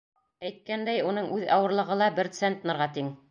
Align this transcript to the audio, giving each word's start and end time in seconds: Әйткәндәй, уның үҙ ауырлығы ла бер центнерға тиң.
Әйткәндәй, 0.47 1.03
уның 1.09 1.29
үҙ 1.37 1.45
ауырлығы 1.59 1.99
ла 2.05 2.09
бер 2.21 2.31
центнерға 2.41 2.89
тиң. 2.99 3.17